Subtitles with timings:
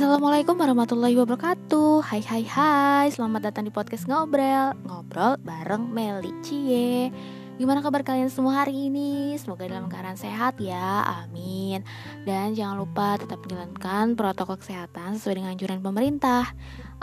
[0.00, 2.00] Assalamualaikum warahmatullahi wabarakatuh.
[2.00, 3.12] Hai hai hai.
[3.12, 4.72] Selamat datang di podcast Ngobrol.
[4.88, 6.32] Ngobrol bareng Meli.
[6.40, 7.12] Cie.
[7.60, 9.36] Gimana kabar kalian semua hari ini?
[9.36, 11.84] Semoga dalam keadaan sehat ya, amin.
[12.24, 16.48] Dan jangan lupa tetap menjalankan protokol kesehatan sesuai dengan anjuran pemerintah.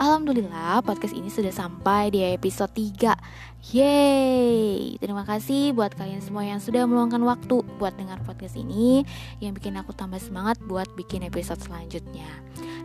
[0.01, 3.13] Alhamdulillah podcast ini sudah sampai di episode 3
[3.77, 4.97] Yeay.
[4.97, 9.01] Terima kasih buat kalian semua yang sudah meluangkan waktu buat dengar podcast ini
[9.41, 12.29] Yang bikin aku tambah semangat buat bikin episode selanjutnya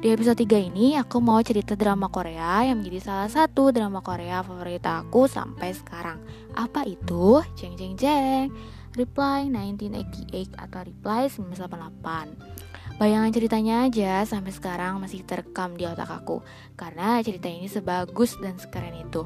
[0.03, 4.43] di episode 3 ini aku mau cerita drama Korea yang menjadi salah satu drama Korea
[4.43, 6.19] favorit aku sampai sekarang.
[6.59, 7.39] Apa itu?
[7.55, 8.51] Jeng jeng jeng.
[8.99, 12.99] Reply 1988 atau Reply 1988.
[12.99, 16.43] Bayangan ceritanya aja sampai sekarang masih terekam di otak aku
[16.75, 19.23] karena cerita ini sebagus dan sekeren itu.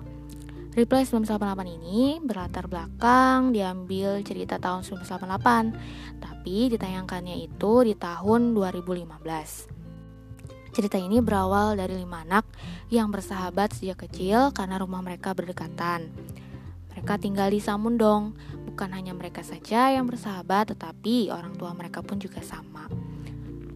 [0.76, 9.75] Reply 1988 ini berlatar belakang diambil cerita tahun 1988, tapi ditayangkannya itu di tahun 2015.
[10.76, 12.44] Cerita ini berawal dari lima anak
[12.92, 16.12] yang bersahabat sejak kecil karena rumah mereka berdekatan.
[16.92, 18.36] Mereka tinggal di Samundong.
[18.68, 22.92] Bukan hanya mereka saja yang bersahabat, tetapi orang tua mereka pun juga sama.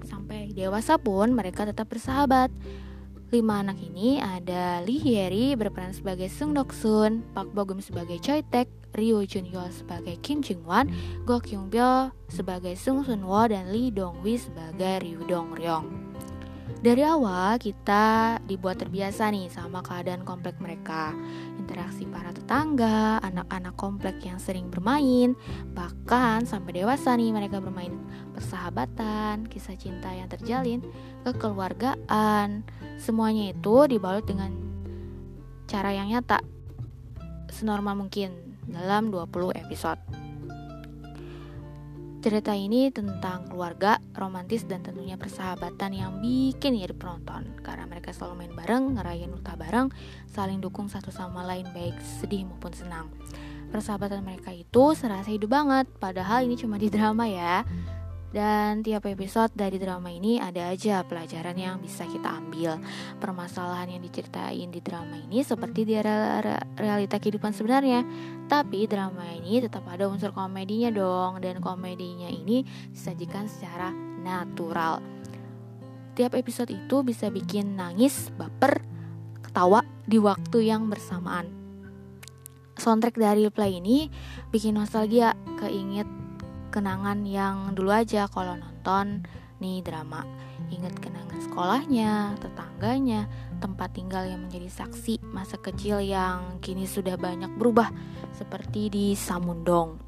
[0.05, 2.53] Sampai dewasa pun mereka tetap bersahabat.
[3.33, 8.45] Lima anak ini ada Lee Hyeri berperan sebagai Sung Dok Sun, Park Bogum sebagai Choi
[8.45, 10.93] Taek, Ryo Jun Hyo sebagai Kim Jung Wan,
[11.25, 16.00] Go Kyung Byo sebagai Sung Sun Wo, dan Lee Dong Wi sebagai Ryu Dong Ryong.
[16.81, 21.13] Dari awal kita dibuat terbiasa nih sama keadaan komplek mereka.
[21.61, 25.37] Interaksi para tetangga, anak-anak komplek yang sering bermain
[25.77, 27.93] Bahkan sampai dewasa nih mereka bermain
[28.33, 30.81] persahabatan, kisah cinta yang terjalin,
[31.29, 32.65] kekeluargaan.
[32.97, 34.49] Semuanya itu dibalut dengan
[35.69, 36.41] cara yang nyata
[37.53, 40.01] Senormal mungkin dalam 20 episode
[42.21, 47.49] Cerita ini tentang keluarga, romantis, dan tentunya persahabatan yang bikin iri penonton.
[47.65, 49.89] Karena mereka selalu main bareng, ngerayain ultah bareng,
[50.29, 53.09] saling dukung satu sama lain baik sedih maupun senang.
[53.73, 57.65] Persahabatan mereka itu serasa hidup banget, padahal ini cuma di drama ya
[58.31, 62.79] dan tiap episode dari drama ini ada aja pelajaran yang bisa kita ambil.
[63.19, 65.99] Permasalahan yang diceritain di drama ini seperti di
[66.79, 68.07] realita kehidupan sebenarnya.
[68.47, 72.63] Tapi drama ini tetap ada unsur komedinya dong dan komedinya ini
[72.95, 73.91] disajikan secara
[74.23, 75.03] natural.
[76.15, 78.79] Tiap episode itu bisa bikin nangis, baper,
[79.43, 81.51] ketawa di waktu yang bersamaan.
[82.79, 84.07] Soundtrack dari play ini
[84.55, 86.07] bikin nostalgia, keinget
[86.71, 88.31] kenangan yang dulu aja.
[88.31, 89.27] Kalau nonton
[89.61, 90.25] nih drama
[90.71, 93.27] Ingat kenangan sekolahnya, tetangganya,
[93.59, 97.91] tempat tinggal yang menjadi saksi masa kecil yang kini sudah banyak berubah
[98.37, 99.99] Seperti di Samundong.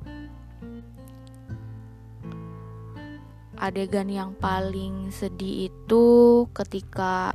[3.59, 6.05] Adegan yang paling sedih itu
[6.51, 7.31] ketika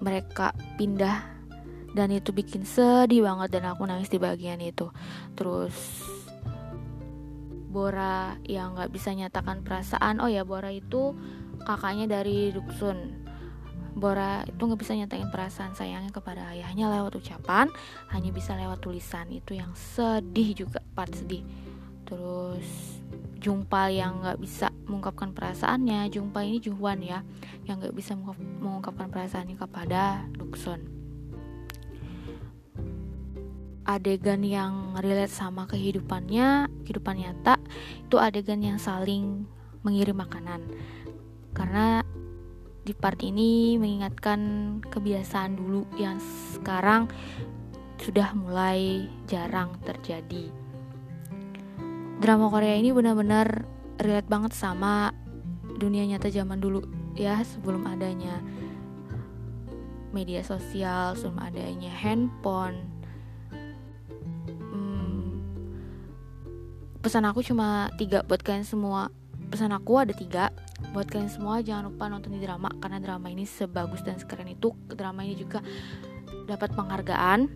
[0.00, 1.24] mereka pindah
[1.92, 4.88] dan itu bikin sedih banget dan aku nangis di bagian itu.
[5.36, 5.76] Terus
[7.72, 11.16] Bora yang nggak bisa nyatakan perasaan oh ya Bora itu
[11.64, 13.24] kakaknya dari Duksun
[13.92, 17.68] Bora itu nggak bisa nyatain perasaan sayangnya kepada ayahnya lewat ucapan
[18.08, 19.28] hanya bisa lewat tulisan.
[19.28, 21.44] Itu yang sedih juga part sedih.
[22.08, 23.00] Terus
[23.42, 27.26] Jungpa yang nggak bisa mengungkapkan perasaannya Jungpa ini Juhwan ya
[27.66, 28.14] yang nggak bisa
[28.62, 31.01] mengungkapkan perasaannya kepada Duksun
[33.84, 37.58] adegan yang relate sama kehidupannya, kehidupan nyata,
[38.06, 39.46] itu adegan yang saling
[39.82, 40.62] mengirim makanan.
[41.52, 42.00] Karena
[42.82, 44.40] di part ini mengingatkan
[44.90, 46.18] kebiasaan dulu yang
[46.54, 47.06] sekarang
[48.02, 50.50] sudah mulai jarang terjadi.
[52.18, 53.66] Drama Korea ini benar-benar
[54.02, 55.14] relate banget sama
[55.78, 56.82] dunia nyata zaman dulu
[57.14, 58.42] ya sebelum adanya
[60.14, 63.01] media sosial, sebelum adanya handphone,
[67.02, 68.22] pesan aku cuma tiga.
[68.24, 69.10] Buat kalian semua
[69.50, 70.54] pesan aku ada tiga.
[70.94, 74.72] Buat kalian semua jangan lupa nonton di drama karena drama ini sebagus dan sekeren itu.
[74.94, 75.60] Drama ini juga
[76.46, 77.50] dapat penghargaan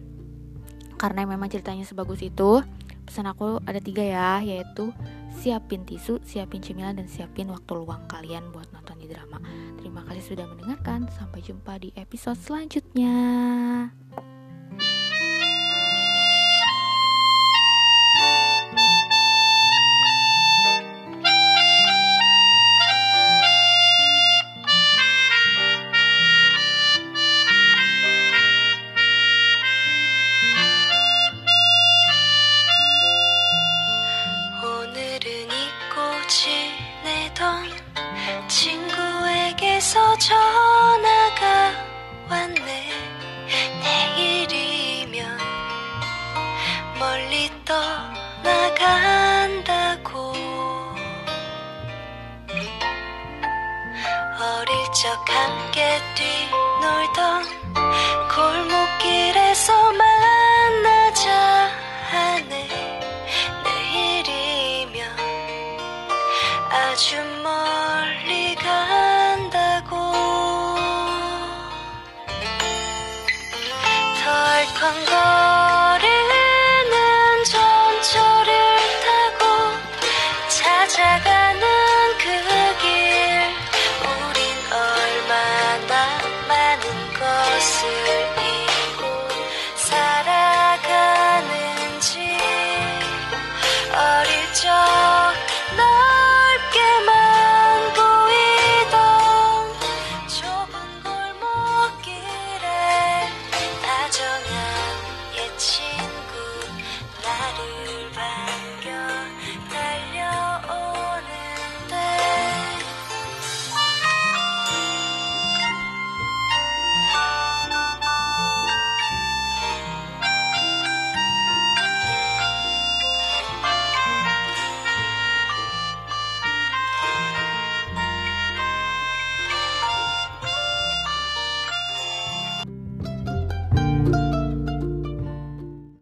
[0.98, 2.60] karena memang ceritanya sebagus itu.
[3.06, 4.90] Pesan aku ada tiga ya yaitu
[5.38, 9.38] siapin tisu siapin cemilan dan siapin waktu luang kalian buat nonton di drama.
[9.78, 11.06] Terima kasih sudah mendengarkan.
[11.14, 13.14] Sampai jumpa di episode selanjutnya
[48.78, 50.32] 간다고.
[54.38, 57.44] 어릴 적 함께 뛰놀던
[58.34, 60.15] 골목길에서만